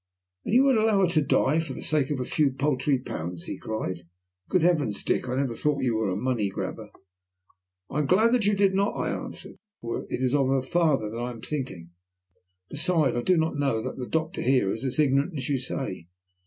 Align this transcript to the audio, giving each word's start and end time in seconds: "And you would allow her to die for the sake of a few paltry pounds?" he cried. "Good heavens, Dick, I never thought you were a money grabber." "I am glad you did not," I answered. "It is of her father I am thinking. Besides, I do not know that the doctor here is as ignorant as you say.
"And 0.45 0.55
you 0.55 0.63
would 0.63 0.77
allow 0.77 1.01
her 1.01 1.11
to 1.11 1.21
die 1.21 1.59
for 1.59 1.73
the 1.73 1.83
sake 1.83 2.09
of 2.09 2.19
a 2.19 2.25
few 2.25 2.49
paltry 2.51 2.97
pounds?" 2.97 3.43
he 3.43 3.59
cried. 3.59 4.07
"Good 4.49 4.63
heavens, 4.63 5.03
Dick, 5.03 5.29
I 5.29 5.35
never 5.35 5.53
thought 5.53 5.83
you 5.83 5.95
were 5.95 6.09
a 6.09 6.15
money 6.15 6.49
grabber." 6.49 6.89
"I 7.87 7.99
am 7.99 8.07
glad 8.07 8.33
you 8.45 8.55
did 8.55 8.73
not," 8.73 8.97
I 8.97 9.11
answered. 9.11 9.57
"It 9.83 10.23
is 10.23 10.33
of 10.33 10.47
her 10.47 10.63
father 10.63 11.15
I 11.15 11.29
am 11.29 11.41
thinking. 11.41 11.91
Besides, 12.69 13.15
I 13.15 13.21
do 13.21 13.37
not 13.37 13.57
know 13.59 13.79
that 13.83 13.97
the 13.97 14.09
doctor 14.09 14.41
here 14.41 14.71
is 14.71 14.83
as 14.85 14.97
ignorant 14.99 15.37
as 15.37 15.49
you 15.49 15.59
say. 15.59 16.07